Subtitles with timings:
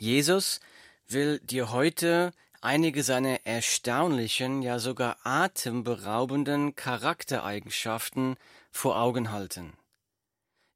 [0.00, 0.60] Jesus
[1.08, 8.36] will dir heute einige seiner erstaunlichen, ja sogar atemberaubenden Charaktereigenschaften
[8.70, 9.74] vor Augen halten.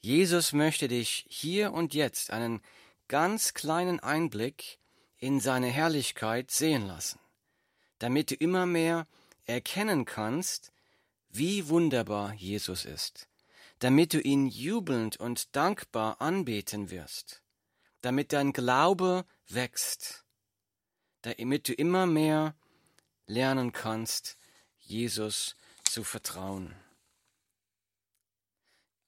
[0.03, 2.61] Jesus möchte dich hier und jetzt einen
[3.09, 4.79] ganz kleinen Einblick
[5.17, 7.19] in seine Herrlichkeit sehen lassen,
[8.01, 9.07] damit du immer mehr
[9.47, 10.71] erkennen kannst,
[11.31, 13.27] wie wunderbar Jesus ist,
[13.79, 17.41] damit du ihn jubelnd und dankbar anbeten wirst,
[18.05, 20.25] damit dein Glaube wächst,
[21.23, 22.55] damit du immer mehr
[23.27, 24.37] lernen kannst,
[24.81, 26.75] Jesus zu vertrauen.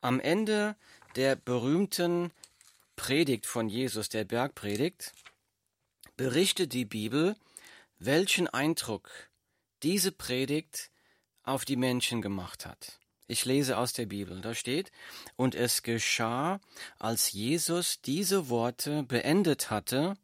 [0.00, 0.76] Am Ende
[1.14, 2.32] der berühmten
[2.94, 5.12] Predigt von Jesus, der Bergpredigt,
[6.16, 7.36] berichtet die Bibel,
[7.98, 9.10] welchen Eindruck
[9.82, 10.90] diese Predigt
[11.42, 12.98] auf die Menschen gemacht hat.
[13.28, 14.92] Ich lese aus der Bibel, da steht,
[15.34, 16.60] und es geschah,
[16.98, 20.14] als Jesus diese Worte beendet hatte,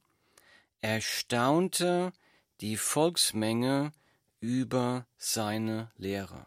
[0.80, 2.12] erstaunte
[2.60, 3.92] die Volksmenge
[4.38, 6.46] über seine Lehre.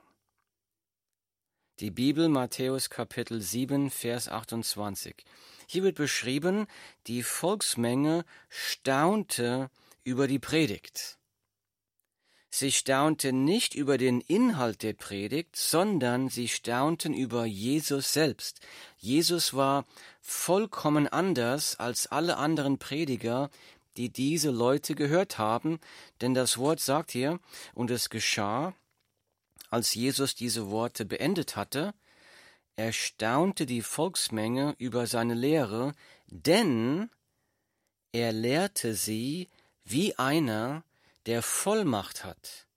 [1.81, 5.25] Die Bibel Matthäus Kapitel 7 Vers 28.
[5.67, 6.67] Hier wird beschrieben,
[7.07, 9.69] die Volksmenge staunte
[10.05, 11.17] über die Predigt.
[12.57, 18.61] Sie staunten nicht über den Inhalt der Predigt, sondern sie staunten über Jesus selbst.
[18.97, 19.83] Jesus war
[20.21, 23.49] vollkommen anders als alle anderen Prediger,
[23.97, 25.81] die diese Leute gehört haben,
[26.21, 27.41] denn das Wort sagt hier,
[27.73, 28.73] und es geschah,
[29.69, 31.93] als Jesus diese Worte beendet hatte,
[32.77, 35.93] erstaunte die Volksmenge über seine Lehre,
[36.27, 37.09] denn
[38.13, 39.49] er lehrte sie
[39.83, 40.85] wie einer,
[41.25, 42.67] der Vollmacht hat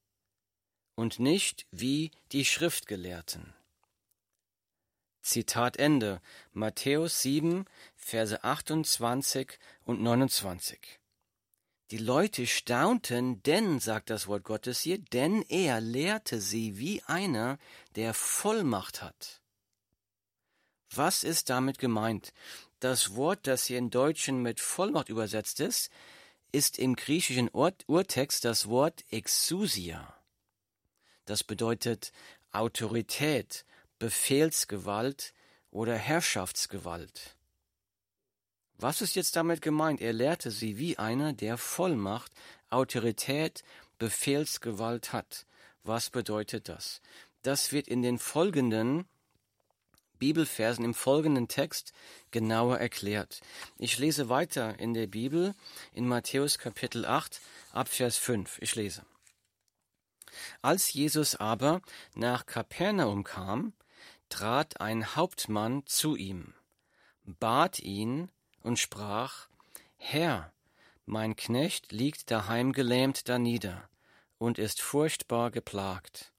[0.94, 3.54] und nicht wie die Schriftgelehrten.
[5.22, 6.22] Zitat Ende.
[6.52, 10.98] Matthäus 7, Verse 28 und 29.
[11.90, 17.58] Die Leute staunten, denn, sagt das Wort Gottes hier, denn er lehrte sie wie einer,
[17.94, 19.40] der Vollmacht hat.
[20.94, 22.32] Was ist damit gemeint?
[22.80, 25.90] Das Wort, das hier im Deutschen mit Vollmacht übersetzt ist,
[26.52, 30.14] ist im griechischen Ur Urtext das Wort Exousia.
[31.24, 32.12] Das bedeutet
[32.52, 33.64] Autorität,
[33.98, 35.34] Befehlsgewalt
[35.70, 37.36] oder Herrschaftsgewalt.
[38.78, 40.00] Was ist jetzt damit gemeint?
[40.00, 42.32] Er lehrte sie wie einer, der Vollmacht,
[42.70, 43.64] Autorität,
[43.98, 45.46] Befehlsgewalt hat.
[45.82, 47.00] Was bedeutet das?
[47.42, 49.06] Das wird in den folgenden
[50.18, 51.92] Bibelversen im folgenden Text
[52.30, 53.40] genauer erklärt.
[53.78, 55.54] Ich lese weiter in der Bibel
[55.92, 57.40] in Matthäus Kapitel 8
[57.72, 58.58] ab Vers 5.
[58.60, 59.02] Ich lese.
[60.62, 61.80] Als Jesus aber
[62.14, 63.72] nach Kapernaum kam,
[64.28, 66.54] trat ein Hauptmann zu ihm,
[67.24, 68.30] bat ihn,
[68.62, 69.48] und sprach,
[69.96, 70.52] Herr,
[71.06, 73.88] mein Knecht liegt daheim gelähmt danieder
[74.36, 76.32] und ist furchtbar geplagt.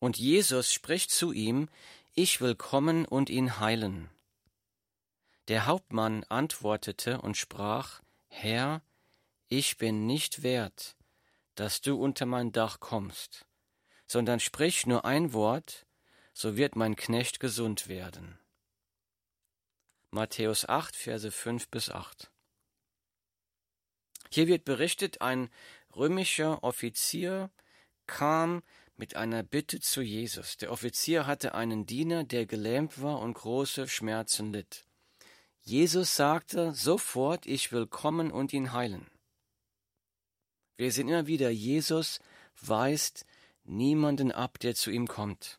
[0.00, 1.68] Und Jesus spricht zu ihm,
[2.16, 4.08] Ich will kommen und ihn heilen.
[5.48, 8.82] Der Hauptmann antwortete und sprach, Herr,
[9.48, 10.96] ich bin nicht wert,
[11.56, 13.46] dass du unter mein Dach kommst,
[14.06, 15.86] sondern sprich nur ein Wort,
[16.32, 18.38] so wird mein Knecht gesund werden.
[20.10, 22.30] Matthäus 8, Verse 5 bis 8.
[24.30, 25.50] Hier wird berichtet, ein
[25.94, 27.50] römischer Offizier
[28.06, 28.62] kam
[28.96, 30.56] mit einer Bitte zu Jesus.
[30.56, 34.86] Der Offizier hatte einen Diener, der gelähmt war und große Schmerzen litt.
[35.62, 39.06] Jesus sagte sofort, ich will kommen und ihn heilen.
[40.76, 42.20] Wir sehen immer wieder, Jesus
[42.60, 43.24] weist
[43.64, 45.58] niemanden ab, der zu ihm kommt.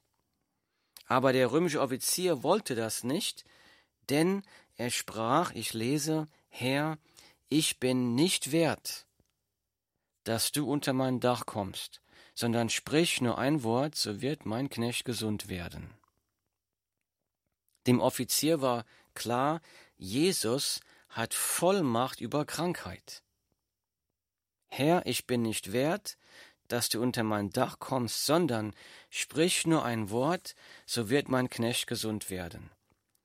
[1.07, 3.45] Aber der römische Offizier wollte das nicht,
[4.09, 4.43] denn
[4.75, 6.97] er sprach, ich lese, Herr,
[7.49, 9.05] ich bin nicht wert,
[10.23, 12.01] dass du unter mein Dach kommst,
[12.35, 15.89] sondern sprich nur ein Wort, so wird mein Knecht gesund werden.
[17.87, 19.61] Dem Offizier war klar,
[19.97, 23.23] Jesus hat Vollmacht über Krankheit.
[24.67, 26.17] Herr, ich bin nicht wert,
[26.67, 28.73] dass du unter mein Dach kommst, sondern
[29.09, 30.55] sprich nur ein Wort,
[30.85, 32.69] so wird mein Knecht gesund werden.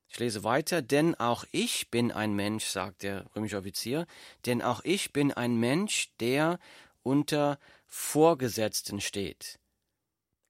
[0.09, 4.07] Ich lese weiter, denn auch ich bin ein Mensch, sagt der römische Offizier,
[4.45, 6.59] denn auch ich bin ein Mensch, der
[7.03, 7.59] unter
[7.91, 9.59] Vorgesetzten steht.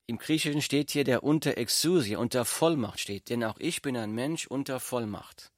[0.06, 4.12] Im Griechischen steht hier, der unter Exousia, unter Vollmacht steht, denn auch ich bin ein
[4.12, 5.50] Mensch unter Vollmacht.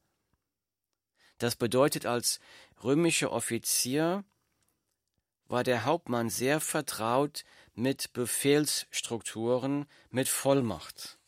[1.38, 2.38] Das bedeutet, als
[2.84, 4.24] römischer Offizier
[5.48, 7.44] war der Hauptmann sehr vertraut
[7.74, 11.18] mit Befehlsstrukturen, mit Vollmacht.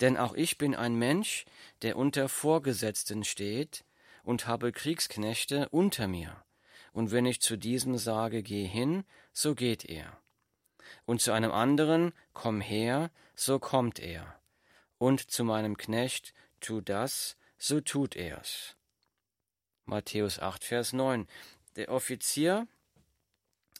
[0.00, 1.46] Denn auch ich bin ein Mensch,
[1.80, 3.84] der unter Vorgesetzten steht,
[4.24, 6.44] und habe Kriegsknechte unter mir.
[6.92, 10.18] Und wenn ich zu diesem sage, geh hin, so geht er.
[11.04, 14.40] Und zu einem anderen, komm her, so kommt er.
[14.98, 18.76] Und zu meinem Knecht, tu das, so tut er's.
[19.84, 21.26] Matthäus 8, Vers 9.
[21.76, 22.66] Der Offizier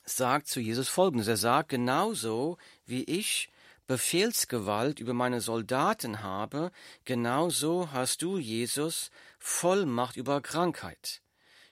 [0.05, 1.29] sagt zu Jesus folgendes.
[1.29, 3.51] Er sagt, genauso wie ich
[3.87, 6.71] Befehlsgewalt über meine Soldaten habe,
[7.05, 11.23] genauso hast du, Jesus, Vollmacht über Krankheit.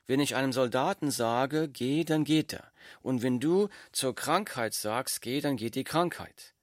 [0.09, 2.73] Wenn ich einem Soldaten sage, geh, dann geht er.
[3.03, 6.55] Und wenn du zur Krankheit sagst, geh, dann geht die Krankheit.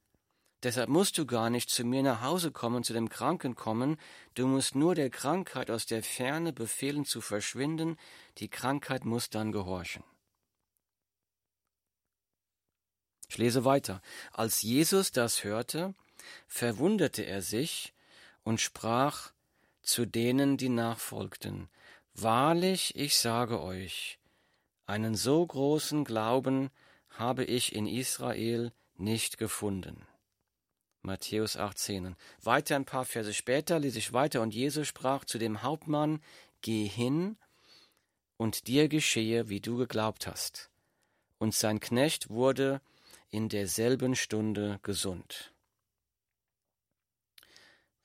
[0.64, 3.98] Deshalb musst du gar nicht zu mir nach Hause kommen, zu dem Kranken kommen,
[4.34, 7.96] du musst nur der Krankheit aus der Ferne befehlen zu verschwinden,
[8.38, 10.02] die Krankheit muss dann gehorchen.
[13.28, 14.02] Ich lese weiter.
[14.32, 15.94] Als Jesus das hörte,
[16.48, 17.94] verwunderte er sich
[18.42, 19.30] und sprach
[19.82, 21.68] zu denen, die nachfolgten,
[22.18, 24.18] Wahrlich, ich sage euch,
[24.86, 26.70] einen so großen Glauben
[27.10, 30.06] habe ich in Israel nicht gefunden.
[31.02, 32.16] Matthäus 18.
[32.42, 36.22] Weiter ein paar Verse später lese ich weiter und Jesus sprach zu dem Hauptmann,
[36.62, 37.36] Geh hin
[38.38, 40.70] und dir geschehe, wie du geglaubt hast.
[41.36, 42.80] Und sein Knecht wurde
[43.28, 45.52] in derselben Stunde gesund.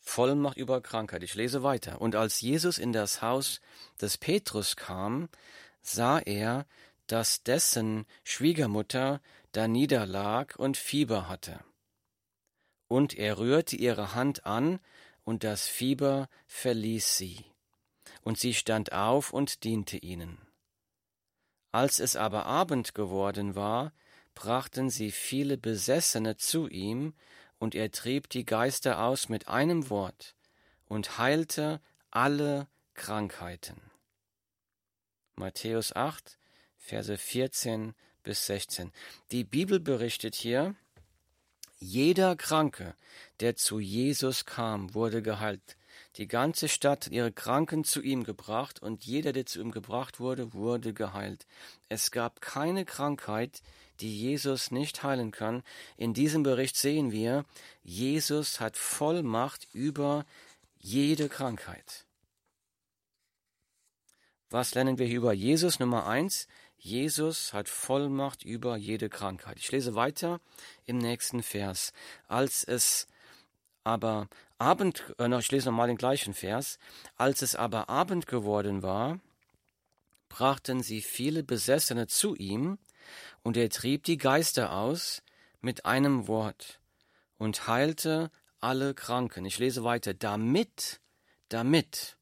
[0.01, 1.24] Vollmacht über Krankheit.
[1.24, 2.01] Ich lese weiter.
[2.01, 3.62] Und als Jesus in das Haus
[4.01, 5.30] des Petrus kam,
[5.81, 6.65] sah er,
[7.07, 9.21] dass dessen Schwiegermutter
[9.51, 11.59] da niederlag und Fieber hatte.
[12.88, 14.80] Und er rührte ihre Hand an,
[15.24, 17.45] und das Fieber verließ sie.
[18.24, 20.39] Und sie stand auf und diente ihnen.
[21.71, 23.94] Als es aber Abend geworden war,
[24.33, 27.13] brachten sie viele Besessene zu ihm,
[27.62, 30.36] und er trieb die Geister aus mit einem Wort
[30.88, 31.80] und heilte
[32.10, 33.80] alle Krankheiten.
[35.36, 36.40] Matthäus 8,
[36.75, 37.94] Verse 14
[38.24, 38.92] bis 16.
[39.30, 40.75] Die Bibel berichtet hier,
[41.78, 42.96] jeder Kranke,
[43.42, 45.78] der zu Jesus kam, wurde geheilt.
[46.16, 50.19] Die ganze Stadt hat ihre Kranken zu ihm gebracht und jeder, der zu ihm gebracht
[50.19, 51.46] wurde, wurde geheilt.
[51.90, 53.62] Es gab keine Krankheit,
[54.01, 55.63] die Jesus nicht heilen kann.
[55.98, 57.45] In diesem Bericht sehen wir,
[57.83, 60.25] Jesus hat Vollmacht über
[60.80, 62.06] jede Krankheit.
[64.50, 65.80] Was lernen wir hier über Jesus?
[65.80, 69.57] Nummer eins, Jesus hat Vollmacht über jede Krankheit.
[69.59, 70.42] Ich lese weiter
[70.86, 71.94] im nächsten Vers.
[72.27, 73.07] Als es
[73.83, 74.27] aber
[74.57, 76.80] Abend, äh, ich lese nochmal den gleichen Vers.
[77.15, 79.19] Als es aber Abend geworden war,
[80.27, 82.77] brachten sie viele Besessene zu ihm,
[83.44, 85.21] und er trieb die Geister aus
[85.62, 86.80] mit einem Wort
[87.38, 89.45] und heilte alle Kranken.
[89.45, 90.13] Ich lese weiter.
[90.13, 91.01] Damit,
[91.50, 92.18] damit,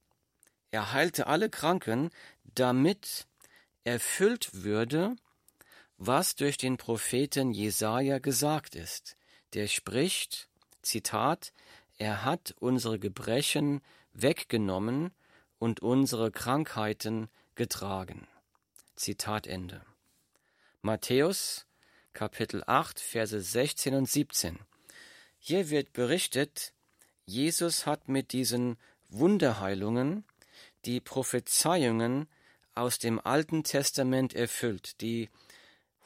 [0.72, 2.10] er heilte alle Kranken,
[2.44, 3.28] damit
[3.84, 5.16] erfüllt würde,
[5.98, 9.18] was durch den Propheten Jesaja gesagt ist.
[9.54, 10.48] Der spricht,
[10.82, 11.52] Zitat,
[11.98, 13.82] er hat unsere Gebrechen
[14.14, 15.12] weggenommen
[15.58, 18.28] und unsere Krankheiten getragen.
[18.96, 19.82] Zitat Ende.
[20.82, 21.68] Matthäus
[22.14, 24.60] Kapitel 8 Verse 16 und 17.
[25.38, 26.72] Hier wird berichtet,
[27.26, 28.78] Jesus hat mit diesen
[29.10, 30.24] Wunderheilungen
[30.86, 32.30] die Prophezeiungen
[32.76, 35.30] aus dem Alten Testament erfüllt, die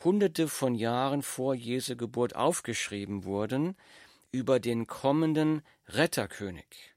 [0.04, 3.78] hunderte von Jahren vor Jesu Geburt aufgeschrieben wurden,
[4.32, 6.96] über den kommenden Retterkönig.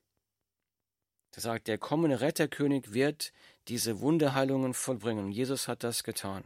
[1.32, 3.34] Er sagt, der kommende Retterkönig wird
[3.68, 5.30] diese Wunderheilungen vollbringen.
[5.30, 6.42] Jesus hat das getan.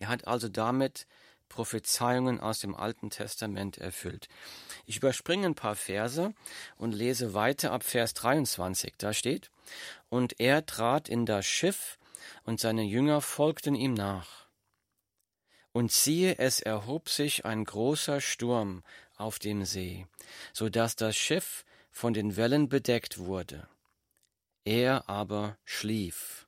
[0.00, 1.06] Er hat also damit
[1.50, 4.28] Prophezeiungen aus dem Alten Testament erfüllt.
[4.86, 6.32] Ich überspringe ein paar Verse
[6.78, 8.94] und lese weiter ab Vers 23.
[8.96, 9.50] Da steht,
[10.08, 11.98] und er trat in das Schiff,
[12.44, 14.46] und seine Jünger folgten ihm nach.
[15.72, 18.82] Und siehe, es erhob sich ein großer Sturm
[19.16, 20.06] auf dem See,
[20.52, 23.68] so dass das Schiff von den Wellen bedeckt wurde.
[24.64, 26.46] Er aber schlief.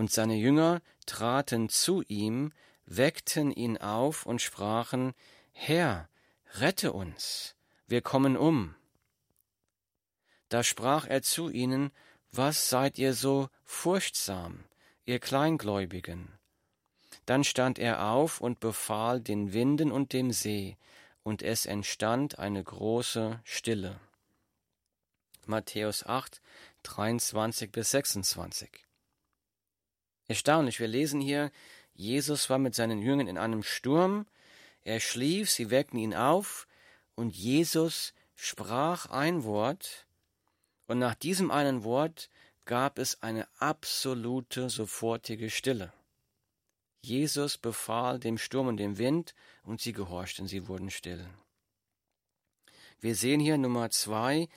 [0.00, 2.54] Und seine Jünger traten zu ihm,
[2.86, 5.12] weckten ihn auf und sprachen,
[5.52, 6.08] Herr,
[6.54, 7.54] rette uns,
[7.86, 8.74] wir kommen um.
[10.48, 11.90] Da sprach er zu ihnen,
[12.32, 14.64] Was seid ihr so furchtsam,
[15.04, 16.32] ihr Kleingläubigen?
[17.26, 20.78] Dann stand er auf und befahl den Winden und dem See,
[21.24, 24.00] und es entstand eine große Stille.
[25.44, 26.40] Matthäus 8,
[26.84, 28.86] 23 bis 26.
[30.30, 31.50] Erstaunlich, wir lesen hier,
[31.92, 34.28] Jesus war mit seinen Jüngern in einem Sturm,
[34.84, 36.68] er schlief, sie weckten ihn auf,
[37.16, 40.06] und Jesus sprach ein Wort,
[40.86, 42.30] und nach diesem einen Wort
[42.64, 45.92] gab es eine absolute, sofortige Stille.
[47.02, 49.34] Jesus befahl dem Sturm und dem Wind,
[49.64, 51.28] und sie gehorchten, sie wurden still.
[53.00, 54.48] Wir sehen hier Nummer zwei,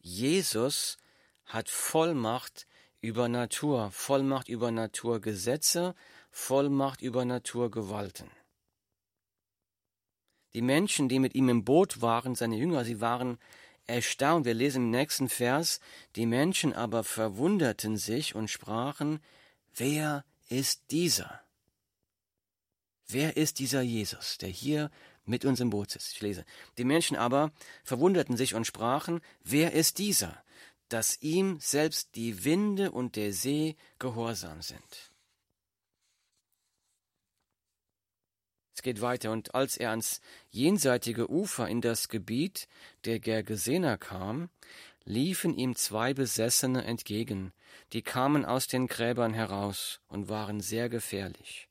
[0.00, 0.98] Jesus
[1.44, 2.66] hat Vollmacht
[3.00, 5.94] über Natur, Vollmacht über Naturgesetze,
[6.30, 8.30] Vollmacht über Naturgewalten.
[10.52, 13.38] Die Menschen, die mit ihm im Boot waren, seine Jünger, sie waren
[13.86, 14.46] erstaunt.
[14.46, 15.80] Wir lesen im nächsten Vers,
[16.16, 19.20] die Menschen aber verwunderten sich und sprachen,
[19.74, 21.40] wer ist dieser?
[23.06, 24.90] Wer ist dieser Jesus, der hier
[25.24, 26.12] mit uns im Boot ist?
[26.12, 26.44] Ich lese.
[26.78, 27.52] Die Menschen aber
[27.84, 30.42] verwunderten sich und sprachen, wer ist dieser,
[30.92, 35.12] dass ihm selbst die Winde und der See gehorsam sind?
[38.74, 40.20] Es geht weiter, und als er ans
[40.50, 42.66] jenseitige Ufer in das Gebiet
[43.04, 44.48] der Gergesener kam,
[45.04, 47.52] liefen ihm zwei Besessene entgegen,
[47.92, 51.70] die kamen aus den Gräbern heraus und waren sehr gefährlich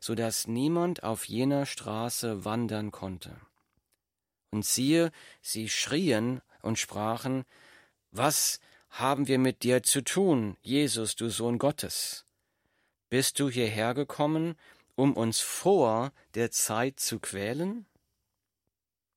[0.00, 3.36] so dass niemand auf jener Straße wandern konnte.
[4.50, 5.10] Und siehe,
[5.40, 7.44] sie schrien und sprachen,
[8.18, 12.24] Was haben wir mit dir zu tun, Jesus, du Sohn Gottes?
[13.10, 14.56] Bist du hierher gekommen,
[14.94, 17.84] um uns vor der Zeit zu quälen?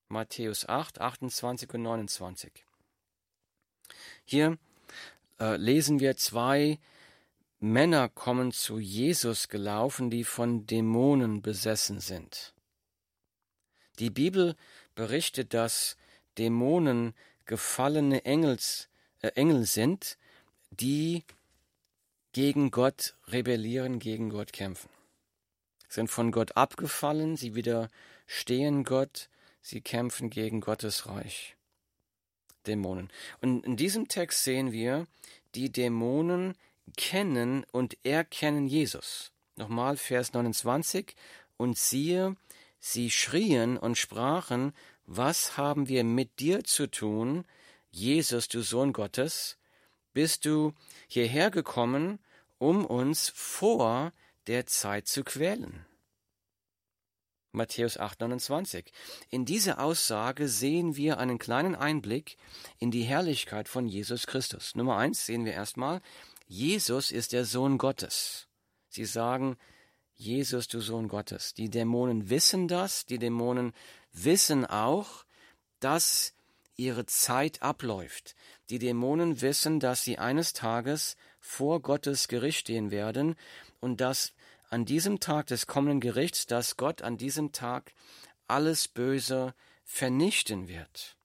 [0.09, 2.51] Matthäus 8, 28 und 29.
[4.25, 4.57] Hier
[5.39, 6.77] äh, lesen wir zwei
[7.61, 12.53] Männer kommen zu Jesus gelaufen, die von Dämonen besessen sind.
[13.99, 14.57] Die Bibel
[14.93, 15.95] berichtet, dass
[16.37, 17.13] Dämonen
[17.49, 18.88] gefallene Engels,
[19.21, 20.17] Engel sind,
[20.71, 21.23] die
[22.31, 24.89] gegen Gott rebellieren, gegen Gott kämpfen.
[25.87, 29.29] Sind von Gott abgefallen, sie widerstehen Gott,
[29.61, 31.55] sie kämpfen gegen Gottes Reich.
[32.67, 33.09] Dämonen.
[33.41, 35.07] Und in diesem Text sehen wir,
[35.55, 36.55] die Dämonen
[36.97, 39.31] kennen und erkennen Jesus.
[39.55, 41.15] Nochmal Vers 29.
[41.57, 42.35] Und siehe,
[42.79, 44.73] sie schrien und sprachen,
[45.05, 47.45] was haben wir mit dir zu tun,
[47.91, 49.57] Jesus, du Sohn Gottes?
[50.13, 50.73] Bist du
[51.07, 52.19] hierher gekommen,
[52.57, 54.13] um uns vor
[54.47, 55.85] der Zeit zu quälen?
[57.51, 58.91] Matthäus 8, 29.
[59.29, 62.37] In dieser Aussage sehen wir einen kleinen Einblick
[62.77, 64.75] in die Herrlichkeit von Jesus Christus.
[64.75, 66.01] Nummer eins sehen wir erstmal,
[66.47, 68.47] Jesus ist der Sohn Gottes.
[68.89, 69.57] Sie sagen,
[70.15, 71.53] Jesus, du Sohn Gottes.
[71.53, 73.73] Die Dämonen wissen das, die Dämonen
[74.11, 75.25] wissen auch,
[75.79, 76.33] dass
[76.79, 78.35] ihre Zeit abläuft.
[78.69, 83.35] Die Dämonen wissen, dass sie eines Tages vor Gottes Gericht stehen werden
[83.79, 84.33] und dass
[84.69, 87.91] an diesem Tag des kommenden Gerichts, dass Gott an diesem Tag
[88.47, 91.17] alles Böse vernichten wird.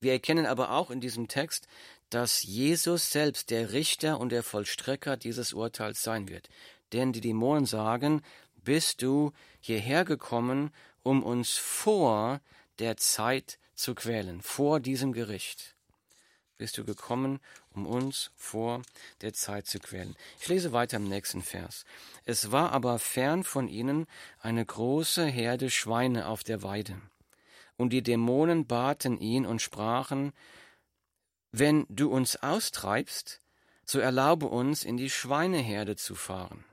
[0.00, 1.66] Wir erkennen aber auch in diesem Text,
[2.08, 6.48] dass Jesus selbst der Richter und der Vollstrecker dieses Urteils sein wird.
[6.92, 8.22] Denn die Dämonen sagen,
[8.54, 10.70] bist du hierher gekommen,
[11.02, 12.40] um uns vor
[12.78, 15.74] der Zeit zu quälen, vor diesem Gericht.
[16.58, 18.82] Bist du gekommen, um uns vor
[19.22, 20.14] der Zeit zu quälen.
[20.38, 21.86] Ich lese weiter im nächsten Vers.
[22.26, 24.06] Es war aber fern von ihnen
[24.40, 27.00] eine große Herde Schweine auf der Weide.
[27.78, 30.34] Und die Dämonen baten ihn und sprachen,
[31.50, 33.40] wenn du uns austreibst,
[33.86, 36.64] so erlaube uns, in die Schweineherde zu fahren.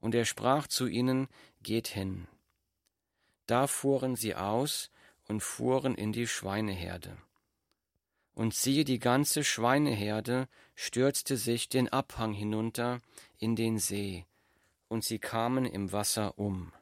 [0.00, 1.28] Und er sprach zu ihnen,
[1.62, 2.26] Geht hin.
[3.46, 4.90] Da fuhren sie aus
[5.28, 7.16] und fuhren in die Schweineherde.
[8.34, 13.00] Und siehe, die ganze Schweineherde stürzte sich den Abhang hinunter
[13.38, 14.26] in den See,
[14.88, 16.72] und sie kamen im Wasser um.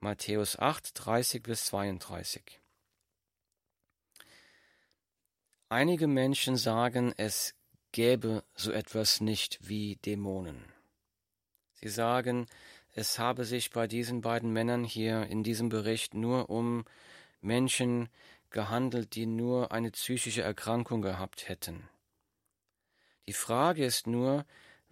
[0.00, 2.60] Matthäus 8, 30 bis 32.
[5.68, 7.54] Einige Menschen sagen, es
[7.92, 10.62] gäbe so etwas nicht wie Dämonen.
[11.80, 12.46] Sie sagen,
[12.94, 16.84] es habe sich bei diesen beiden Männern hier in diesem Bericht nur um
[17.46, 18.08] Menschen
[18.50, 21.88] gehandelt, die nur eine psychische Erkrankung gehabt hätten.
[23.26, 24.44] Die Frage ist nur,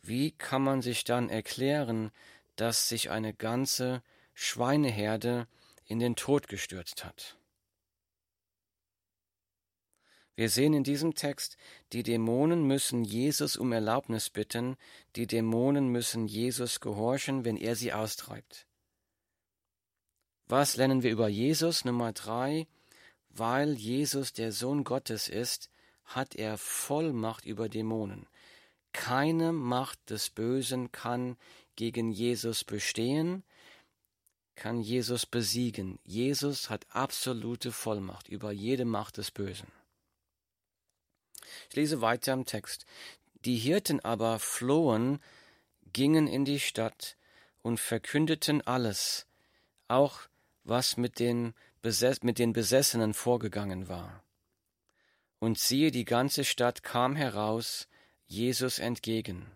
[0.02, 2.10] wie kann man sich dann erklären,
[2.56, 4.02] dass sich eine ganze
[4.34, 5.46] Schweineherde
[5.86, 7.36] in den Tod gestürzt hat?
[10.36, 11.56] Wir sehen in diesem Text,
[11.92, 14.76] die Dämonen müssen Jesus um Erlaubnis bitten,
[15.14, 18.66] die Dämonen müssen Jesus gehorchen, wenn er sie austreibt.
[20.46, 21.84] Was lernen wir über Jesus?
[21.84, 22.66] Nummer drei,
[23.30, 25.70] weil Jesus der Sohn Gottes ist,
[26.04, 28.26] hat er Vollmacht über Dämonen.
[28.92, 31.36] Keine Macht des Bösen kann
[31.76, 33.42] gegen Jesus bestehen,
[34.54, 35.98] kann Jesus besiegen.
[36.04, 39.66] Jesus hat absolute Vollmacht über jede Macht des Bösen.
[41.70, 42.86] Ich lese weiter im Text.
[43.44, 45.20] Die Hirten aber flohen,
[45.92, 47.16] gingen in die Stadt
[47.62, 49.26] und verkündeten alles,
[49.88, 50.20] auch
[50.64, 54.24] was mit den, Besess mit den Besessenen vorgegangen war.
[55.38, 57.88] Und siehe, die ganze Stadt kam heraus
[58.26, 59.52] Jesus entgegen.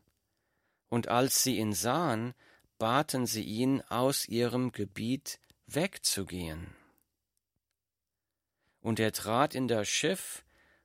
[0.89, 2.35] Und als sie ihn sahen,
[2.79, 6.77] baten sie ihn, aus ihrem Gebiet wegzugehen.
[8.81, 10.45] Und er trat in das Schiff,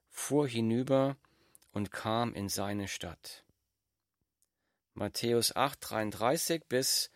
[0.09, 1.17] fuhr hinüber
[1.71, 3.43] und kam in seine Stadt.
[4.93, 7.11] Matthäus 8, 33 bis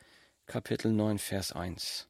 [0.46, 2.08] Kapitel 9, Vers 1.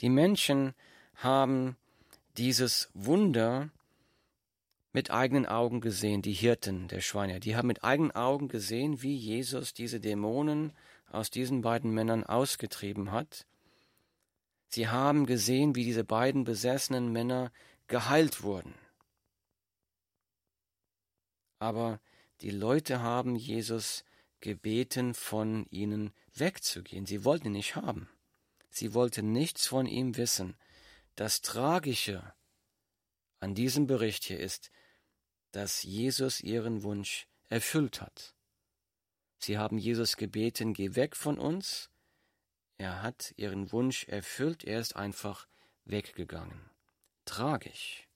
[0.00, 0.74] Die Menschen
[1.16, 1.76] haben
[2.36, 3.70] dieses Wunder
[4.92, 9.14] mit eigenen Augen gesehen, die Hirten der Schweine, die haben mit eigenen Augen gesehen, wie
[9.14, 10.72] Jesus diese Dämonen
[11.10, 13.46] aus diesen beiden Männern ausgetrieben hat.
[14.68, 17.52] Sie haben gesehen, wie diese beiden besessenen Männer
[17.86, 18.74] geheilt wurden.
[21.58, 22.00] Aber
[22.40, 24.04] die Leute haben Jesus
[24.40, 27.06] gebeten, von ihnen wegzugehen.
[27.06, 28.08] Sie wollten ihn nicht haben.
[28.70, 30.56] Sie wollten nichts von ihm wissen.
[31.14, 32.34] Das Tragische
[33.40, 34.70] an diesem Bericht hier ist,
[35.52, 38.34] dass Jesus ihren Wunsch erfüllt hat.
[39.38, 41.90] Sie haben Jesus gebeten, geh weg von uns.
[42.76, 45.46] Er hat ihren Wunsch erfüllt, er ist einfach
[45.84, 46.70] weggegangen.
[47.24, 48.08] Tragisch.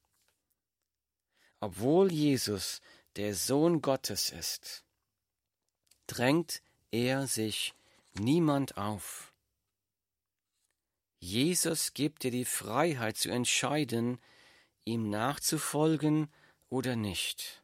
[1.60, 2.80] Obwohl Jesus
[3.16, 4.84] der Sohn Gottes ist,
[6.06, 7.74] drängt er sich
[8.14, 9.31] niemand auf.
[11.24, 14.18] Jesus gibt dir die Freiheit zu entscheiden,
[14.84, 16.28] ihm nachzufolgen
[16.68, 17.62] oder nicht.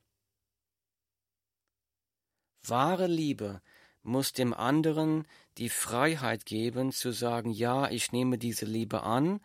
[2.62, 3.60] Wahre Liebe
[4.04, 9.40] muss dem anderen die Freiheit geben zu sagen, ja, ich nehme diese Liebe an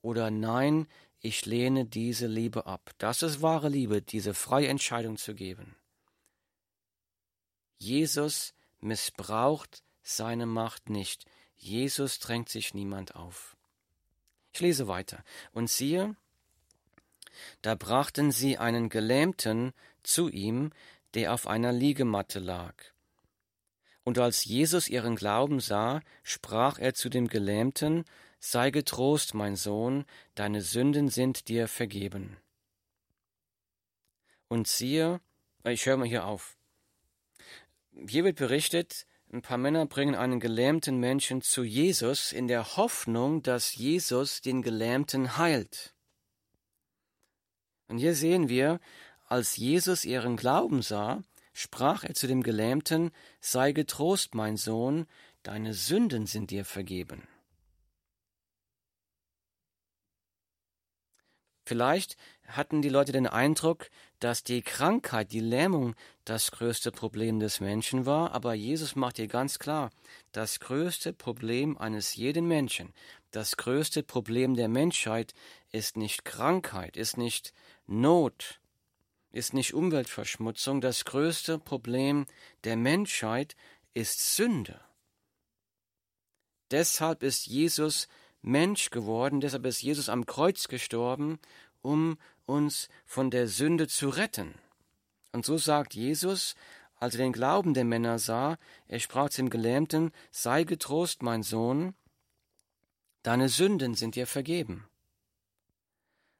[0.00, 0.86] oder nein,
[1.18, 2.92] ich lehne diese Liebe ab.
[2.96, 5.76] Das ist wahre Liebe, diese freie Entscheidung zu geben.
[7.76, 11.26] Jesus missbraucht seine Macht nicht.
[11.60, 13.56] Jesus drängt sich niemand auf.
[14.52, 15.22] Ich lese weiter.
[15.52, 16.16] Und siehe,
[17.62, 20.72] da brachten sie einen Gelähmten zu ihm,
[21.14, 22.74] der auf einer Liegematte lag.
[24.04, 28.04] Und als Jesus ihren Glauben sah, sprach er zu dem Gelähmten,
[28.42, 32.38] Sei getrost, mein Sohn, deine Sünden sind dir vergeben.
[34.48, 35.20] Und siehe,
[35.64, 36.56] ich höre mal hier auf.
[38.08, 43.42] Hier wird berichtet, ein paar Männer bringen einen gelähmten Menschen zu Jesus in der Hoffnung,
[43.42, 45.94] dass Jesus den Gelähmten heilt.
[47.86, 48.80] Und hier sehen wir,
[49.26, 55.06] als Jesus ihren Glauben sah, sprach er zu dem Gelähmten, Sei getrost, mein Sohn,
[55.44, 57.28] deine Sünden sind dir vergeben.
[61.64, 62.16] Vielleicht
[62.56, 68.06] hatten die Leute den Eindruck, dass die Krankheit, die Lähmung das größte Problem des Menschen
[68.06, 69.90] war, aber Jesus macht hier ganz klar,
[70.32, 72.92] das größte Problem eines jeden Menschen,
[73.30, 75.34] das größte Problem der Menschheit
[75.70, 77.52] ist nicht Krankheit, ist nicht
[77.86, 78.60] Not,
[79.32, 82.26] ist nicht Umweltverschmutzung, das größte Problem
[82.64, 83.56] der Menschheit
[83.94, 84.80] ist Sünde.
[86.70, 88.08] Deshalb ist Jesus
[88.42, 91.38] Mensch geworden, deshalb ist Jesus am Kreuz gestorben,
[91.82, 92.18] um
[92.50, 94.54] uns von der Sünde zu retten.
[95.32, 96.54] Und so sagt Jesus,
[96.96, 98.58] als er den Glauben der Männer sah,
[98.88, 101.94] er sprach zum Gelähmten, sei getrost, mein Sohn,
[103.22, 104.86] deine Sünden sind dir vergeben.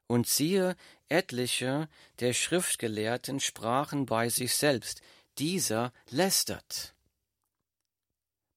[0.06, 0.76] Und siehe,
[1.08, 5.02] etliche der Schriftgelehrten sprachen bei sich selbst,
[5.38, 6.94] dieser lästert.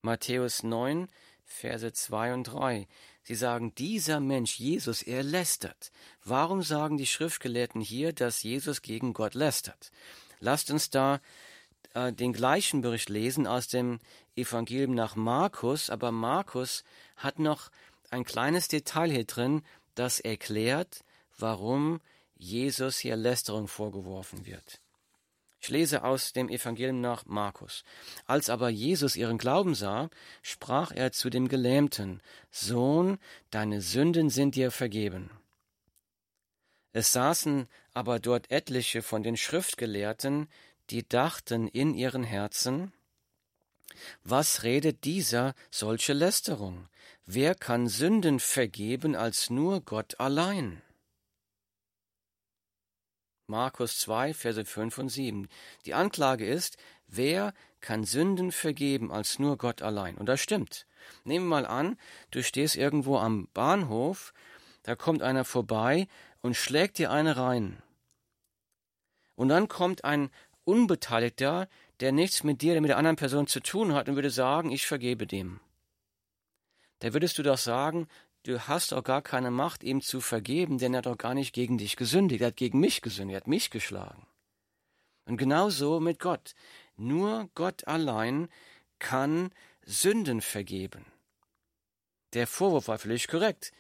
[0.02, 1.08] Matthäus 9,
[1.46, 2.88] Verse 2 und 3.
[3.24, 5.92] Sie sagen, dieser Mensch, Jesus, er lästert.
[6.24, 9.92] Warum sagen die Schriftgelehrten hier, dass Jesus gegen Gott lästert?
[10.40, 11.22] Lasst uns da
[11.94, 14.02] äh, den gleichen Bericht lesen aus dem
[14.36, 16.84] Evangelium nach Markus, aber Markus
[17.16, 17.72] hat noch
[18.10, 19.64] ein kleines Detail hier drin,
[19.96, 21.04] das erklärt,
[21.38, 22.02] warum
[22.36, 24.83] Jesus hier Lästerung vorgeworfen wird.
[25.64, 27.86] Ich lese aus dem Evangelium nach Markus.
[28.26, 30.10] Als aber Jesus ihren Glauben sah,
[30.42, 32.22] sprach er zu dem Gelähmten,
[32.52, 33.18] Sohn,
[33.50, 35.30] deine Sünden sind dir vergeben.
[36.92, 40.50] Es saßen aber dort etliche von den Schriftgelehrten,
[40.90, 42.92] die dachten in ihren Herzen,
[44.26, 46.90] was redet dieser solche Lästerung?
[47.26, 50.82] Wer kann Sünden vergeben als nur Gott allein?
[53.48, 55.50] Markus 2, Verse 5 und 7.
[55.86, 56.78] Die Anklage ist,
[57.08, 60.18] wer kann Sünden vergeben als nur Gott allein?
[60.18, 60.86] Und das stimmt.
[61.26, 61.98] Nehmen wir mal an,
[62.32, 64.34] du stehst irgendwo am Bahnhof,
[64.84, 66.08] da kommt einer vorbei
[66.42, 67.82] und schlägt dir eine rein.
[69.36, 70.30] Und dann kommt ein
[70.64, 71.68] Unbeteiligter,
[72.00, 74.88] der nichts mit dir, mit der anderen Person zu tun hat und würde sagen, ich
[74.88, 75.60] vergebe dem.
[77.00, 78.08] Da würdest du doch sagen,
[78.44, 81.54] du hast doch gar keine Macht, ihm zu vergeben, denn er hat doch gar nicht
[81.54, 84.28] gegen dich gesündigt, er hat gegen mich gesündigt, er hat mich geschlagen.
[85.26, 86.54] Und genauso mit Gott.
[86.96, 88.50] Nur Gott allein
[89.00, 89.52] kann
[89.86, 91.06] Sünden vergeben.
[92.34, 93.72] Der Vorwurf war völlig korrekt.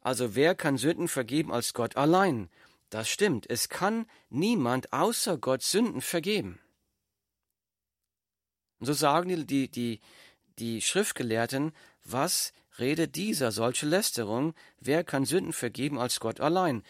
[0.00, 2.50] Also wer kann Sünden vergeben als Gott allein?
[2.90, 3.48] Das stimmt.
[3.48, 6.60] Es kann niemand außer Gott Sünden vergeben.
[8.78, 10.00] Und so sagen die, die, die,
[10.58, 11.72] die Schriftgelehrten,
[12.04, 14.54] was redet dieser solche Lästerung?
[14.80, 16.82] Wer kann Sünden vergeben als Gott allein?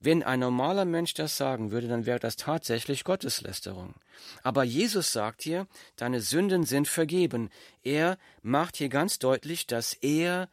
[0.00, 3.94] Wenn ein normaler Mensch das sagen würde, dann wäre das tatsächlich Gotteslästerung.
[4.42, 7.48] Aber Jesus sagt hier, deine Sünden sind vergeben.
[7.82, 10.50] Er macht hier ganz deutlich, dass er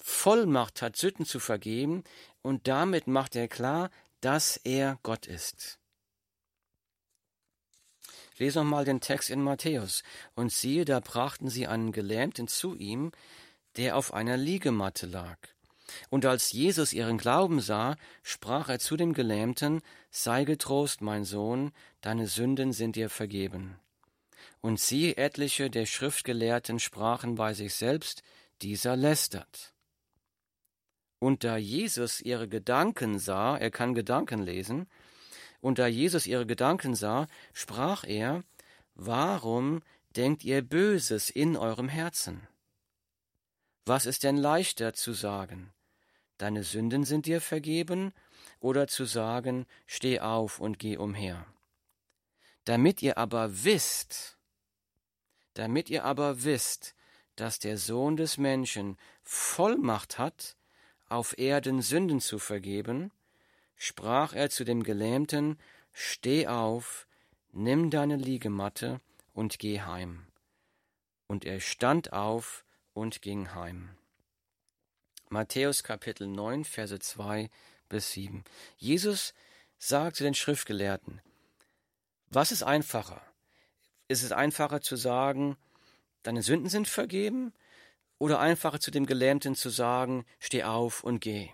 [0.00, 2.04] Vollmacht hat, Sünden zu vergeben,
[2.42, 3.90] und damit macht er klar,
[4.20, 5.78] dass er Gott ist.
[8.32, 10.02] Ich lese nochmal den Text in Matthäus.
[10.34, 13.12] Und siehe, da brachten sie einen Gelähmten zu ihm,
[13.76, 15.38] der auf einer Liegematte lag.
[16.08, 19.80] Und als Jesus ihren Glauben sah, sprach er zu dem Gelähmten,
[20.10, 23.76] Sei getrost, mein Sohn, deine Sünden sind dir vergeben.
[24.60, 28.22] Und siehe, etliche der Schriftgelehrten sprachen bei sich selbst,
[28.62, 29.72] dieser lästert.
[31.18, 34.88] Und da Jesus ihre Gedanken sah, er kann Gedanken lesen,
[35.60, 38.42] und da Jesus ihre Gedanken sah, sprach er,
[38.94, 39.82] Warum
[40.16, 42.46] denkt ihr Böses in eurem Herzen?
[43.90, 45.72] Was ist denn leichter zu sagen?
[46.38, 48.12] deine Sünden sind dir vergeben,
[48.60, 51.44] oder zu sagen, steh auf und geh umher.
[52.64, 54.38] Damit ihr aber wisst,
[55.54, 56.94] damit ihr aber wisst,
[57.34, 60.56] dass der Sohn des Menschen Vollmacht hat,
[61.08, 63.10] auf Erden Sünden zu vergeben,
[63.74, 65.58] sprach er zu dem Gelähmten,
[65.92, 67.08] Steh auf,
[67.50, 69.00] nimm deine Liegematte
[69.32, 70.28] und geh heim.
[71.26, 73.90] Und er stand auf und ging heim.
[75.28, 77.50] Matthäus Kapitel 9, Verse 2
[77.88, 78.44] bis 7.
[78.78, 79.34] Jesus
[79.78, 81.20] sagt zu den Schriftgelehrten,
[82.28, 83.22] was ist einfacher?
[84.08, 85.56] Ist es einfacher zu sagen,
[86.22, 87.52] deine Sünden sind vergeben?
[88.18, 91.50] Oder einfacher zu dem Gelähmten zu sagen, steh auf und geh?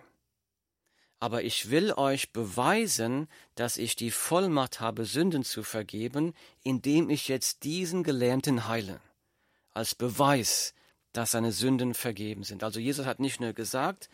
[1.19, 7.27] Aber ich will euch beweisen, dass ich die Vollmacht habe, Sünden zu vergeben, indem ich
[7.27, 9.01] jetzt diesen Gelähmten heile.
[9.73, 10.75] Als Beweis,
[11.17, 12.63] dass seine Sünden vergeben sind.
[12.63, 14.07] Also Jesus hat nicht nur gesagt,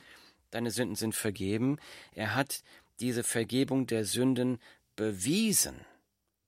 [0.52, 1.78] deine Sünden sind vergeben,
[2.14, 2.64] er hat
[3.02, 4.58] diese Vergebung der Sünden
[4.96, 5.76] bewiesen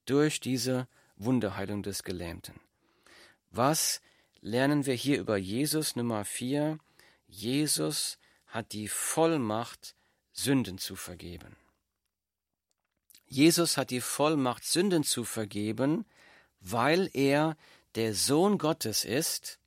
[0.06, 2.54] durch diese Wunderheilung des Gelähmten.
[3.50, 4.00] Was
[4.40, 5.94] lernen wir hier über Jesus?
[5.94, 6.78] Nummer vier.
[7.26, 9.94] Jesus hat die Vollmacht,
[10.32, 11.54] Sünden zu vergeben.
[13.26, 16.06] Jesus hat die Vollmacht, Sünden zu vergeben,
[16.60, 17.58] weil er
[17.94, 19.58] der Sohn Gottes ist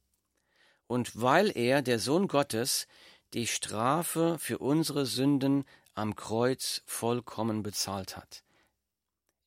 [0.90, 2.88] und weil er, der Sohn Gottes,
[3.36, 8.44] die Strafe für unsere Sünden am Kreuz vollkommen bezahlt hat.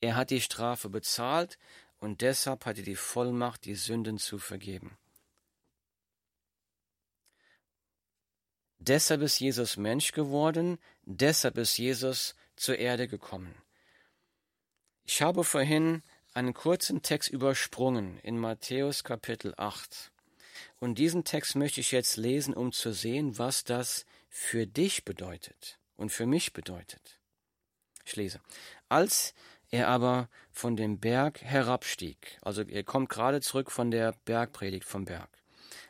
[0.01, 1.59] Er hat die Strafe bezahlt
[1.99, 4.97] und deshalb hat er die Vollmacht, die Sünden zu vergeben.
[8.79, 13.53] Deshalb ist Jesus Mensch geworden, deshalb ist Jesus zur Erde gekommen.
[15.03, 20.13] Ich habe vorhin einen kurzen Text übersprungen in Matthäus Kapitel 8.
[20.79, 25.79] Und diesen Text möchte ich jetzt lesen, um zu sehen, was das für dich bedeutet
[25.97, 27.21] und für mich bedeutet.
[28.05, 28.41] Ich lese.
[28.89, 29.35] Als
[29.71, 35.05] er aber von dem Berg herabstieg, also er kommt gerade zurück von der Bergpredigt vom
[35.05, 35.31] Berg.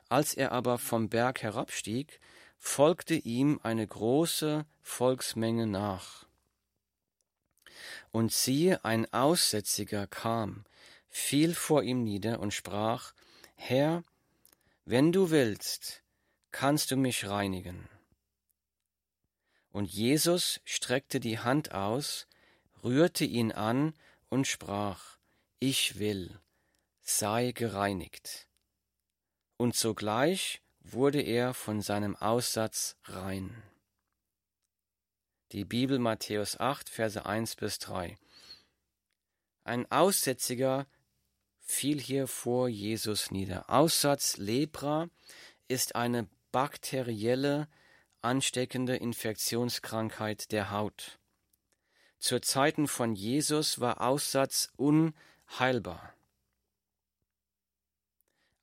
[0.09, 2.21] Als er aber vom Berg herabstieg,
[2.59, 6.27] folgte ihm eine große Volksmenge nach.
[8.11, 10.65] Und siehe, ein Aussätziger kam,
[11.09, 13.15] fiel vor ihm nieder und sprach,
[13.55, 14.05] Herr,
[14.85, 16.03] wenn du willst,
[16.51, 17.89] kannst du mich reinigen.
[19.71, 22.27] Und Jesus streckte die Hand aus,
[22.83, 23.95] rührte ihn an
[24.29, 25.19] und sprach,
[25.61, 26.41] Ich will,
[27.01, 28.49] sei gereinigt.
[29.57, 33.63] Und sogleich wurde er von seinem Aussatz rein.
[35.53, 38.17] Die Bibel Matthäus 8, Verse 1 bis 3.
[39.65, 40.87] Ein Aussätziger
[41.73, 43.69] fiel hier vor Jesus nieder.
[43.71, 45.09] Aussatz Lepra
[45.69, 47.69] ist eine bakterielle,
[48.21, 51.19] ansteckende Infektionskrankheit der Haut.
[52.19, 56.15] Zu Zeiten von Jesus war Aussatz unheilbar.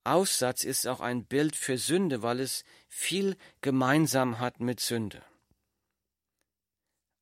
[0.04, 5.22] Aussatz ist auch ein Bild für Sünde, weil es viel gemeinsam hat mit Sünde.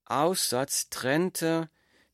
[0.05, 1.69] Aussatz trennte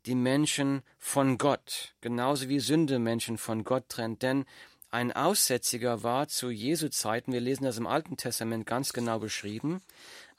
[0.06, 4.22] die Menschen von Gott, genauso wie Sünde Menschen von Gott trennt.
[4.22, 4.46] Denn
[4.92, 9.82] ein Aussätziger war zu Jesu Zeiten, wir lesen das im Alten Testament ganz genau beschrieben,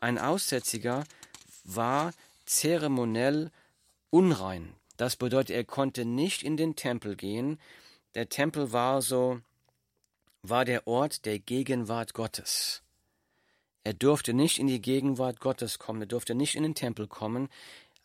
[0.01, 1.05] ein Aussätziger
[1.65, 2.13] war
[2.47, 3.51] zeremoniell
[4.11, 4.75] unrein.
[4.97, 7.59] Das bedeutet, er konnte nicht in den Tempel gehen.
[8.15, 9.41] Der Tempel war so,
[10.43, 12.83] war der Ort der Gegenwart Gottes.
[13.83, 17.49] Er durfte nicht in die Gegenwart Gottes kommen, er durfte nicht in den Tempel kommen.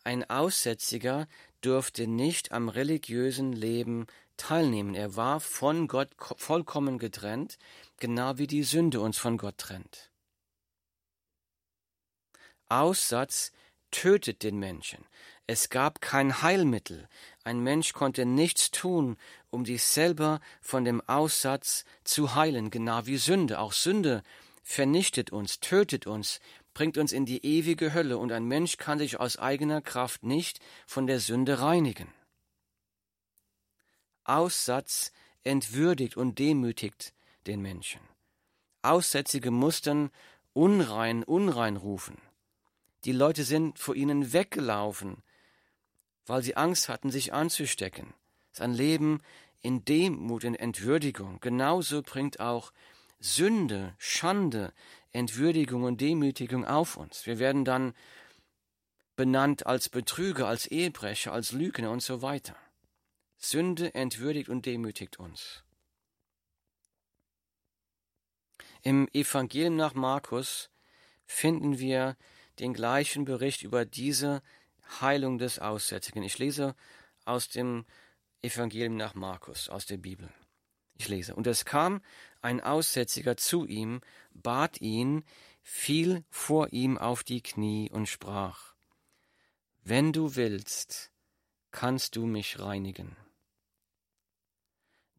[0.02, 1.28] Ein Aussätziger
[1.60, 4.94] durfte nicht am religiösen Leben teilnehmen.
[4.94, 7.58] Er war von Gott vollkommen getrennt,
[7.98, 10.10] genau wie die Sünde uns von Gott trennt.
[12.68, 13.52] Aussatz
[13.90, 15.04] tötet den Menschen.
[15.46, 17.08] Es gab kein Heilmittel.
[17.42, 19.16] Ein Mensch konnte nichts tun,
[19.50, 23.58] um sich selber von dem Aussatz zu heilen, genau wie Sünde.
[23.58, 24.22] Auch Sünde
[24.62, 26.38] vernichtet uns, tötet uns,
[26.74, 30.60] bringt uns in die ewige Hölle, und ein Mensch kann sich aus eigener Kraft nicht
[30.86, 32.12] von der Sünde reinigen.
[34.24, 37.14] Aussatz entwürdigt und demütigt
[37.46, 38.00] den Menschen.
[38.82, 40.10] Aussätzige mussten
[40.52, 42.18] unrein, unrein rufen.
[43.04, 45.22] Die Leute sind vor ihnen weggelaufen,
[46.26, 48.14] weil sie Angst hatten, sich anzustecken.
[48.52, 49.20] Es ist ein Leben
[49.62, 51.40] in Demut, in Entwürdigung.
[51.40, 52.72] Genauso bringt auch
[53.18, 54.72] Sünde, Schande,
[55.12, 57.26] Entwürdigung und Demütigung auf uns.
[57.26, 57.94] Wir werden dann
[59.16, 62.56] benannt als Betrüger, als Ehebrecher, als Lügner und so weiter.
[63.36, 65.64] Sünde entwürdigt und demütigt uns.
[68.82, 70.70] Im Evangelium nach Markus
[71.26, 72.16] finden wir
[72.58, 74.42] den gleichen Bericht über diese
[75.00, 76.22] Heilung des Aussätzigen.
[76.22, 76.74] Ich lese
[77.24, 77.84] aus dem
[78.42, 80.32] Evangelium nach Markus, aus der Bibel.
[81.00, 81.34] Ich lese.
[81.34, 82.02] Und es kam
[82.42, 84.02] ein Aussätziger zu ihm,
[84.34, 85.24] bat ihn,
[85.62, 88.74] fiel vor ihm auf die Knie und sprach,
[89.82, 91.10] Wenn du willst,
[91.70, 93.16] kannst du mich reinigen.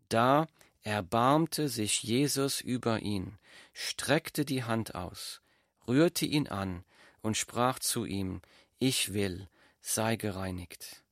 [0.07, 0.47] Da
[0.83, 3.39] erbarmte sich Jesus über ihn,
[3.73, 5.41] streckte die Hand aus,
[5.87, 6.83] rührte ihn an
[7.23, 8.43] und sprach zu ihm,
[8.77, 9.49] Ich will,
[9.81, 11.03] sei gereinigt.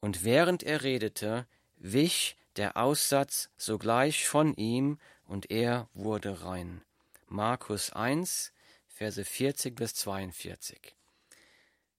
[0.00, 6.82] Und während er redete, wich der Aussatz sogleich von ihm, und er wurde rein.
[7.26, 8.52] Markus 1,
[8.86, 10.78] Verse 40 bis 42.
[10.84, 10.94] Ich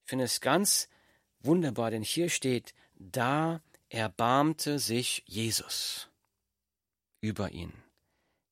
[0.04, 0.88] finde es ganz
[1.39, 6.10] wunderbar, denn hier steht, da erbarmte sich Jesus
[7.21, 7.74] über ihn.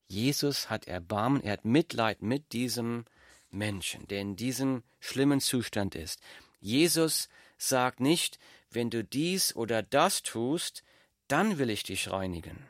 [0.08, 3.04] Jesus hat Erbarmen, er hat Mitleid mit diesem
[3.50, 6.20] Menschen, der in diesem schlimmen Zustand ist.
[6.58, 10.82] Jesus sagt nicht, wenn du dies oder das tust,
[11.30, 12.66] dann will ich dich reinigen.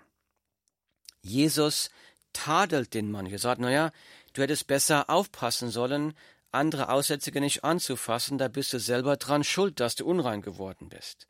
[1.22, 1.90] Jesus
[2.32, 3.26] tadelt den Mann.
[3.26, 3.92] Er sagt, naja,
[4.32, 6.14] du hättest besser aufpassen sollen,
[6.52, 11.26] andere Aussätzige nicht anzufassen, da bist du selber dran schuld, dass du unrein geworden bist.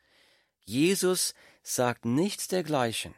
[0.64, 3.14] Jesus sagt nichts dergleichen.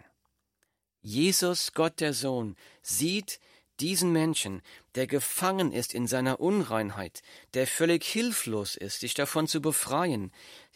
[1.00, 3.40] Jesus, Gott der Sohn, sieht
[3.80, 4.62] diesen Menschen,
[4.94, 7.22] der gefangen ist in seiner Unreinheit,
[7.54, 10.32] der völlig hilflos ist, sich davon zu befreien,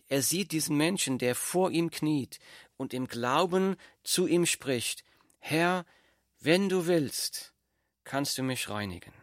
[0.09, 2.39] er sieht diesen Menschen, der vor ihm kniet
[2.77, 5.05] und im Glauben zu ihm spricht,
[5.39, 5.85] Herr,
[6.41, 7.55] wenn du willst,
[8.05, 9.15] kannst du mich reinigen.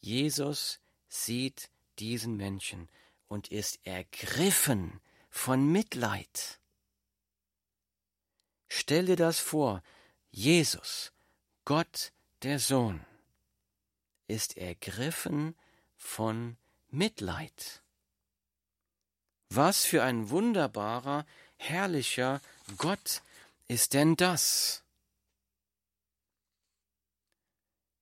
[0.00, 2.88] Jesus sieht diesen Menschen
[3.28, 6.60] und ist ergriffen von Mitleid.
[8.68, 9.82] Stell dir das vor,
[10.30, 11.12] Jesus,
[11.64, 12.12] Gott
[12.42, 13.04] der Sohn,
[14.28, 15.56] ist ergriffen
[15.96, 16.56] von
[16.88, 17.82] Mitleid.
[19.48, 21.24] Was für ein wunderbarer,
[21.56, 22.40] herrlicher
[22.78, 23.22] Gott
[23.68, 24.82] ist denn das?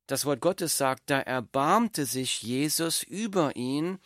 [0.07, 3.98] Das Wort Gottes sagt, da erbarmte sich Jesus über ihn,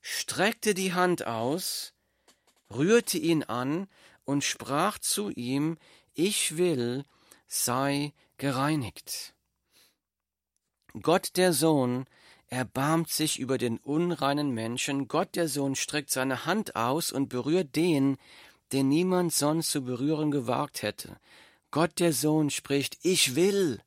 [0.00, 1.94] streckte die Hand aus,
[2.70, 3.88] rührte ihn an
[4.24, 5.78] und sprach zu ihm,
[6.12, 7.04] ich will,
[7.46, 9.34] sei gereinigt.
[11.00, 12.06] Gott der Sohn
[12.54, 17.74] erbarmt sich über den unreinen Menschen, Gott der Sohn streckt seine Hand aus und berührt
[17.74, 18.16] den,
[18.72, 21.16] den niemand sonst zu berühren gewagt hätte.
[21.72, 23.80] Gott der Sohn spricht, ich will,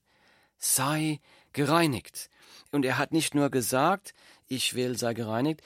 [0.57, 1.21] sei
[1.53, 2.29] gereinigt.
[2.71, 4.13] Und er hat nicht nur gesagt,
[4.47, 5.61] ich will, sei gereinigt,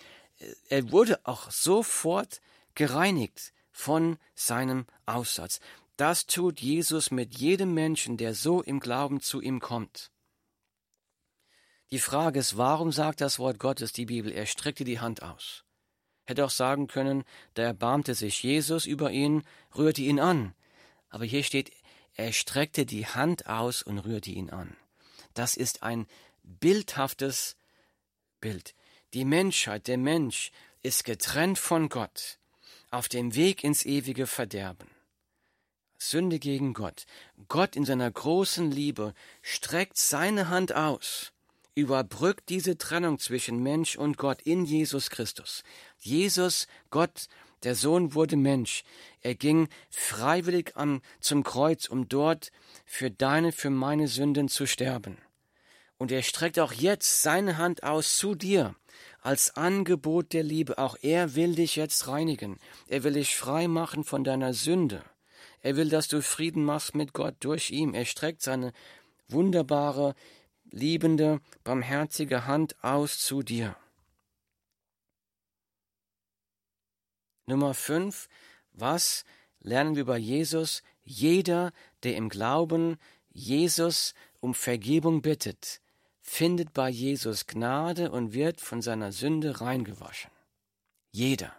[0.70, 2.40] er wurde auch sofort
[2.76, 5.60] gereinigt von seinem Aussatz.
[5.98, 10.12] Das tut Jesus mit jedem Menschen, der so im Glauben zu ihm kommt.
[11.92, 15.66] Die Frage ist, warum sagt das Wort Gottes, die Bibel, er streckte die Hand aus?
[16.24, 17.26] Hätte auch sagen können,
[17.56, 19.44] da erbarmte sich Jesus über ihn,
[19.76, 20.56] rührte ihn an.
[21.10, 21.72] Aber hier steht,
[22.14, 24.78] er streckte die Hand aus und rührte ihn an.
[25.34, 26.08] Das ist ein
[26.44, 27.58] bildhaftes
[28.40, 28.74] Bild.
[29.14, 30.52] Die Menschheit, der Mensch,
[30.82, 32.40] ist getrennt von Gott,
[32.90, 34.90] auf dem Weg ins ewige Verderben.
[35.98, 37.06] Sünde gegen Gott.
[37.50, 41.32] Gott in seiner großen Liebe streckt seine Hand aus,
[41.76, 45.64] überbrückt diese Trennung zwischen Mensch und Gott in Jesus Christus.
[46.00, 47.28] Jesus, Gott,
[47.64, 48.84] der Sohn wurde Mensch.
[49.22, 52.52] Er ging freiwillig am, zum Kreuz, um dort
[52.86, 55.18] für deine, für meine Sünden zu sterben.
[55.98, 58.76] Und er streckt auch jetzt seine Hand aus zu dir
[59.22, 60.80] als Angebot der Liebe.
[60.80, 62.58] Auch er will dich jetzt reinigen.
[62.88, 65.04] Er will dich frei machen von deiner Sünde.
[65.62, 67.94] Er will, dass du Frieden machst mit Gott durch ihn.
[67.94, 68.74] Er streckt seine
[69.28, 70.16] wunderbare,
[70.72, 73.76] liebende, barmherzige Hand aus zu dir.
[77.46, 78.28] Nummer 5.
[78.74, 79.26] Was
[79.60, 80.84] lernen wir über Jesus?
[81.04, 81.72] Jeder,
[82.04, 82.98] der im Glauben
[83.30, 85.82] Jesus um Vergebung bittet,
[86.22, 90.32] findet bei Jesus Gnade und wird von seiner Sünde reingewaschen.
[91.12, 91.54] Jeder.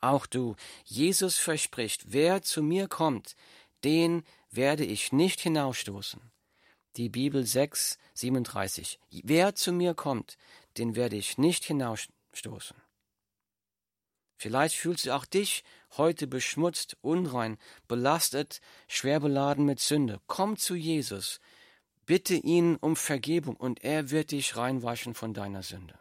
[0.00, 0.56] Auch du.
[0.84, 3.36] Jesus verspricht, wer zu mir kommt,
[3.84, 6.20] den werde ich nicht hinausstoßen.
[6.96, 8.98] Die Bibel 6, 37.
[9.22, 10.36] Wer zu mir kommt,
[10.76, 12.76] den werde ich nicht hinausstoßen.
[14.36, 15.62] Vielleicht fühlst du auch dich
[15.96, 20.20] heute beschmutzt, unrein, belastet, schwer beladen mit Sünde.
[20.26, 21.40] Komm zu Jesus,
[22.06, 25.98] bitte ihn um Vergebung und er wird dich reinwaschen von deiner Sünde.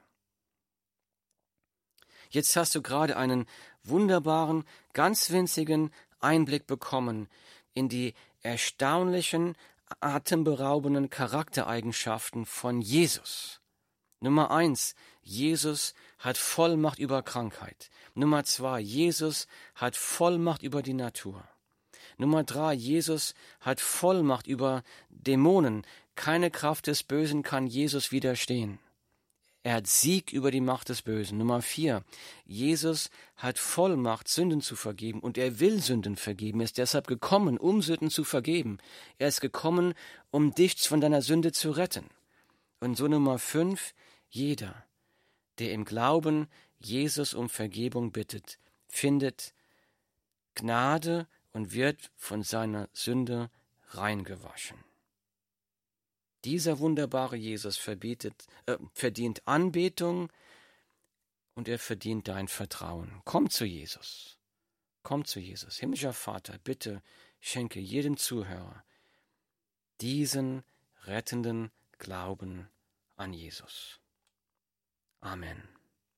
[2.31, 3.45] Jetzt hast du gerade einen
[3.83, 7.27] wunderbaren, ganz winzigen Einblick bekommen
[7.73, 9.55] in die erstaunlichen,
[9.99, 13.59] atemberaubenden Charaktereigenschaften von Jesus.
[14.21, 17.89] Nummer eins, Jesus hat Vollmacht über Krankheit.
[18.13, 21.47] Nummer zwei, Jesus hat Vollmacht über die Natur.
[22.17, 25.85] Nummer drei, Jesus hat Vollmacht über Dämonen.
[26.15, 28.79] Keine Kraft des Bösen kann Jesus widerstehen.
[29.61, 31.37] Er hat Sieg über die Macht des Bösen.
[31.37, 32.03] Nummer vier.
[32.45, 36.61] Jesus hat Vollmacht, Sünden zu vergeben und er will Sünden vergeben.
[36.61, 38.77] Er ist deshalb gekommen, um Sünden zu vergeben.
[39.17, 39.93] Er ist gekommen,
[40.31, 42.05] um dich von deiner Sünde zu retten.
[42.79, 43.93] Und so Nummer fünf.
[44.29, 44.85] Jeder,
[45.57, 49.53] der im Glauben Jesus um Vergebung bittet, findet
[50.55, 53.49] Gnade und wird von seiner Sünde
[53.89, 54.77] reingewaschen.
[56.45, 60.31] Dieser wunderbare Jesus verbietet, äh, verdient Anbetung
[61.55, 63.21] und er verdient dein Vertrauen.
[63.25, 64.37] Komm zu Jesus.
[65.03, 65.77] Komm zu Jesus.
[65.77, 67.01] Himmlischer Vater, bitte
[67.39, 68.83] schenke jedem Zuhörer
[70.01, 70.63] diesen
[71.03, 72.69] rettenden Glauben
[73.15, 73.99] an Jesus.
[75.21, 75.78] Amen.